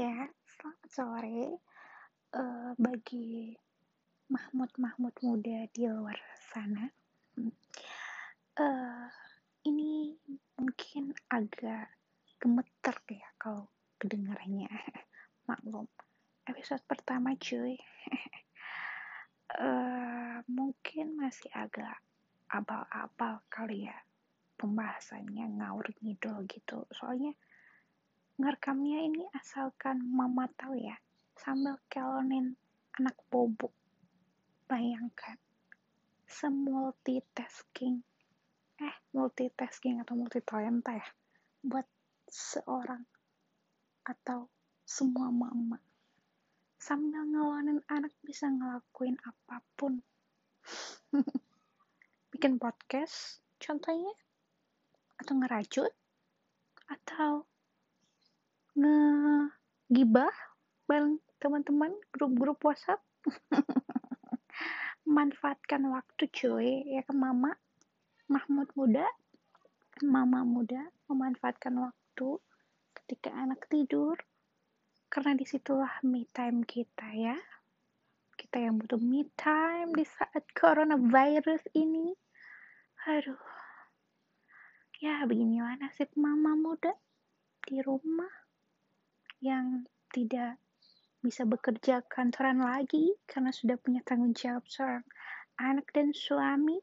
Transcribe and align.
ya, 0.00 0.24
selamat 0.48 0.88
sore 0.88 1.42
uh, 2.32 2.72
bagi 2.80 3.52
Mahmud-Mahmud 4.32 5.12
muda 5.20 5.68
di 5.68 5.84
luar 5.84 6.16
sana. 6.40 6.88
Uh, 8.56 9.08
ini 9.68 10.16
mungkin 10.56 11.12
agak 11.28 11.92
gemeter 12.40 12.96
ya 13.12 13.28
kalau 13.36 13.68
kedengarannya. 14.00 14.72
Maklum, 15.52 15.84
episode 16.48 16.80
pertama 16.88 17.36
cuy. 17.36 17.76
uh, 19.60 20.40
mungkin 20.56 21.20
masih 21.20 21.52
agak 21.52 22.00
abal-abal 22.48 23.44
kali 23.52 23.84
ya 23.84 24.00
pembahasannya 24.56 25.60
ngawur 25.60 25.92
ngidul 26.00 26.48
gitu. 26.48 26.88
Soalnya 26.88 27.36
ngerekamnya 28.40 29.04
ini 29.04 29.28
asalkan 29.36 30.00
mama 30.08 30.48
tahu 30.56 30.80
ya 30.80 30.96
sambil 31.36 31.76
kelonin 31.92 32.56
anak 32.96 33.16
bobo 33.28 33.68
bayangkan 34.70 35.36
semultitasking. 36.30 38.06
Eh 38.78 38.96
multitasking 39.10 39.98
atau 39.98 40.14
multitalenta 40.14 40.94
ya 40.94 41.08
buat 41.66 41.84
seorang 42.30 43.02
atau 44.06 44.46
semua 44.86 45.34
mama. 45.34 45.82
Sambil 46.78 47.26
ngelonin 47.26 47.82
anak 47.90 48.14
bisa 48.22 48.46
ngelakuin 48.46 49.18
apa 49.26 49.58
pun. 49.74 50.00
Bikin 52.32 52.56
podcast 52.62 53.42
contohnya 53.58 54.14
atau 55.18 55.34
ngerajut 55.36 55.92
atau 56.88 57.44
ngegibah 58.76 60.34
bareng 60.86 61.22
teman-teman 61.40 61.94
grup-grup 62.12 62.60
WhatsApp. 62.66 63.00
Manfaatkan 65.16 65.88
waktu 65.90 66.28
cuy 66.30 66.84
ya 66.86 67.02
ke 67.02 67.14
mama 67.16 67.56
Mahmud 68.30 68.70
muda. 68.78 69.06
Mama 70.06 70.46
muda 70.46 70.86
memanfaatkan 71.10 71.74
waktu 71.80 72.38
ketika 72.94 73.34
anak 73.34 73.66
tidur. 73.66 74.14
Karena 75.10 75.34
di 75.34 75.42
situlah 75.42 75.98
me 76.06 76.30
time 76.30 76.62
kita 76.62 77.10
ya. 77.16 77.34
Kita 78.38 78.62
yang 78.62 78.78
butuh 78.78 79.02
me 79.02 79.26
time 79.34 79.90
di 79.96 80.06
saat 80.06 80.46
coronavirus 80.54 81.66
ini. 81.74 82.14
Aduh. 83.10 83.42
Ya 85.00 85.24
beginilah 85.24 85.80
nasib 85.80 86.12
mama 86.14 86.54
muda? 86.54 86.92
Di 87.64 87.80
rumah 87.80 88.30
yang 89.40 89.88
tidak 90.12 90.60
bisa 91.20 91.44
bekerja 91.44 92.00
kantoran 92.08 92.64
lagi 92.64 93.12
karena 93.28 93.52
sudah 93.52 93.76
punya 93.76 94.00
tanggung 94.04 94.32
jawab 94.32 94.64
seorang 94.68 95.04
anak 95.60 95.88
dan 95.92 96.16
suami 96.16 96.80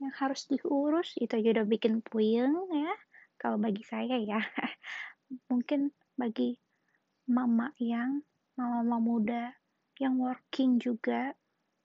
yang 0.00 0.12
harus 0.16 0.48
diurus. 0.48 1.16
Itu 1.20 1.36
aja 1.36 1.60
udah 1.60 1.66
bikin 1.68 2.00
puyeng 2.00 2.56
ya 2.72 2.94
kalau 3.36 3.60
bagi 3.60 3.84
saya 3.84 4.16
ya. 4.16 4.40
Mungkin 5.52 5.92
bagi 6.16 6.56
mama 7.28 7.72
yang 7.82 8.22
mama-mama 8.56 8.98
muda 9.02 9.44
yang 10.00 10.16
working 10.20 10.80
juga 10.80 11.32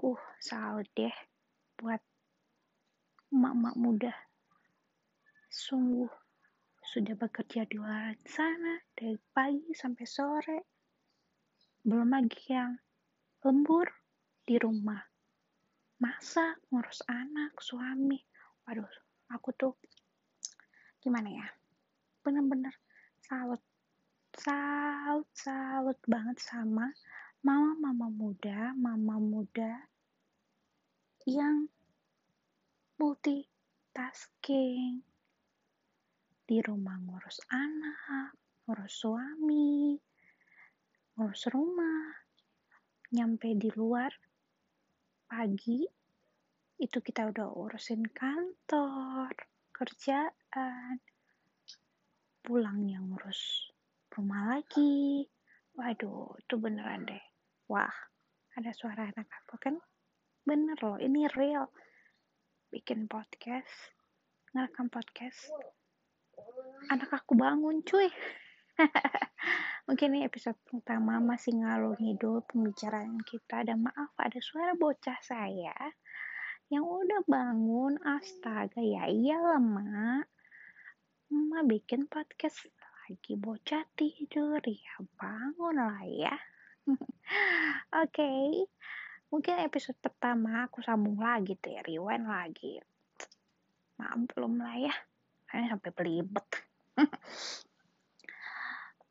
uh 0.00 0.22
salut 0.40 0.88
deh 0.92 1.12
buat 1.80 2.00
emak-emak 3.32 3.76
muda. 3.76 4.12
Sungguh 5.48 6.27
sudah 6.88 7.12
bekerja 7.20 7.68
di 7.68 7.76
luar 7.76 8.16
sana 8.24 8.80
dari 8.96 9.12
pagi 9.36 9.76
sampai 9.76 10.06
sore. 10.08 10.58
Belum 11.84 12.08
lagi 12.08 12.48
yang 12.48 12.80
lembur 13.44 13.84
di 14.48 14.56
rumah. 14.56 15.04
Masak, 16.00 16.64
ngurus 16.72 17.04
anak, 17.04 17.60
suami. 17.60 18.16
Waduh, 18.64 18.88
aku 19.28 19.52
tuh 19.52 19.76
gimana 21.04 21.28
ya? 21.28 21.44
Bener-bener 22.24 22.72
salut. 23.20 23.60
Salut, 24.32 25.28
salut 25.36 26.00
banget 26.08 26.40
sama 26.40 26.88
mama-mama 27.44 28.08
muda, 28.08 28.72
mama 28.72 29.20
muda 29.20 29.92
yang 31.28 31.68
multitasking, 32.96 35.04
di 36.48 36.64
rumah 36.64 36.96
ngurus 36.96 37.44
anak, 37.52 38.32
ngurus 38.64 39.04
suami, 39.04 40.00
ngurus 41.20 41.44
rumah, 41.52 42.08
nyampe 43.12 43.52
di 43.52 43.68
luar 43.76 44.08
pagi 45.28 45.84
itu 46.80 46.98
kita 47.04 47.28
udah 47.28 47.52
urusin 47.52 48.00
kantor, 48.16 49.28
kerjaan, 49.76 50.96
pulangnya 52.40 53.04
ngurus 53.04 53.68
rumah 54.08 54.56
lagi. 54.56 55.28
Waduh, 55.76 56.32
itu 56.40 56.54
beneran 56.56 57.04
deh. 57.04 57.24
Wah, 57.68 57.92
ada 58.56 58.72
suara 58.72 59.04
anak 59.12 59.28
aku 59.44 59.60
kan? 59.60 59.76
Bener 60.48 60.80
loh, 60.80 60.96
ini 60.96 61.28
real. 61.28 61.68
Bikin 62.72 63.04
podcast, 63.04 63.92
ngerekam 64.56 64.88
podcast 64.88 65.52
anak 66.86 67.10
aku 67.10 67.34
bangun 67.34 67.82
cuy. 67.82 68.06
Mungkin 69.90 70.14
ini 70.14 70.22
episode 70.22 70.54
pertama 70.68 71.18
masih 71.18 71.58
ngalur 71.58 71.98
ngidul 71.98 72.46
pembicaraan 72.46 73.18
kita. 73.26 73.66
Dan 73.66 73.82
maaf 73.82 74.14
ada 74.14 74.38
suara 74.38 74.78
bocah 74.78 75.18
saya 75.18 75.74
yang 76.70 76.86
udah 76.86 77.26
bangun. 77.26 77.98
Astaga 78.06 78.78
ya 78.78 79.10
iyalah 79.10 79.58
mak. 79.58 80.30
Mama 81.28 81.66
bikin 81.66 82.06
podcast 82.06 82.70
lagi 82.78 83.34
bocah 83.34 83.82
tidur. 83.98 84.62
Ya 84.62 84.94
bangun 85.18 85.74
lah 85.74 86.04
ya. 86.06 86.36
Oke. 86.86 88.14
Okay. 88.14 88.46
mungkin 89.28 89.60
episode 89.60 90.00
pertama 90.00 90.64
aku 90.64 90.80
sambung 90.80 91.20
lagi 91.20 91.58
tuh 91.58 91.74
ya. 91.74 91.82
Rewind 91.84 92.24
lagi. 92.24 92.80
Maaf 93.98 94.30
belum 94.32 94.62
lah 94.62 94.76
ya. 94.78 94.94
Saya 95.48 95.72
sampai 95.72 95.90
belibet 95.96 96.67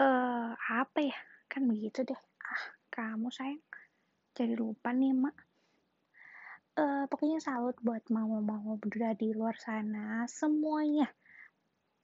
uh, 0.00 0.50
apa 0.82 0.98
ya? 1.02 1.18
Kan 1.50 1.66
begitu 1.68 2.06
deh. 2.06 2.20
Ah 2.46 2.64
kamu 2.92 3.32
sayang. 3.32 3.64
Jadi 4.36 4.52
lupa 4.56 4.92
nih 4.92 5.16
mak. 5.16 5.36
Uh, 6.72 7.04
pokoknya 7.08 7.36
salut 7.40 7.76
buat 7.84 8.00
mama-mama 8.08 8.80
berdua 8.80 9.12
di 9.16 9.32
luar 9.32 9.56
sana. 9.56 10.24
Semuanya. 10.28 11.08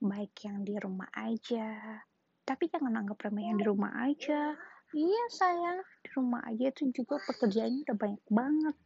Baik 0.01 0.45
yang 0.45 0.65
di 0.65 0.77
rumah 0.77 1.09
aja. 1.13 2.01
Tapi 2.45 2.69
jangan 2.73 3.05
anggap 3.05 3.29
remeh 3.29 3.49
yang 3.53 3.61
di 3.61 3.67
rumah 3.69 3.93
aja. 4.05 4.57
Iya 4.93 5.25
sayang. 5.33 5.81
Di 6.05 6.09
rumah 6.17 6.45
aja 6.49 6.73
itu 6.73 6.89
juga 6.93 7.21
pekerjaannya 7.21 7.85
udah 7.89 7.97
banyak 7.97 8.25
banget. 8.29 8.77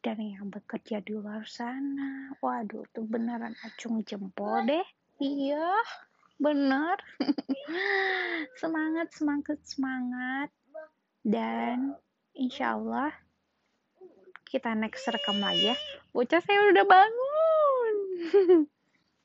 Dan 0.00 0.16
yang 0.24 0.48
bekerja 0.48 1.04
di 1.04 1.12
luar 1.12 1.44
sana. 1.44 2.32
Waduh 2.40 2.88
tuh 2.92 3.04
beneran 3.04 3.52
acung 3.64 4.00
jempol 4.04 4.64
deh 4.64 4.86
Iya, 5.20 5.76
benar. 6.40 6.96
semangat, 8.60 9.12
semangat, 9.12 9.60
semangat. 9.68 10.48
Dan 11.20 11.92
insya 12.32 12.80
Allah 12.80 13.12
kita 14.48 14.72
next 14.72 15.04
rekam 15.12 15.36
lagi 15.44 15.70
ya. 15.70 15.76
Bocah 16.16 16.40
saya 16.40 16.72
udah 16.72 16.84
bangun. 16.88 17.94